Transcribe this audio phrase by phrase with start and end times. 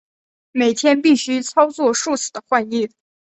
[0.51, 2.89] 每天必须操作数次的换液。